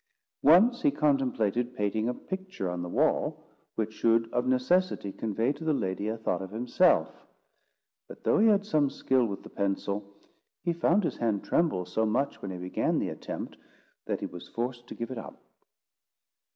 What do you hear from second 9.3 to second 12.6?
the pencil, he found his hand tremble so much when he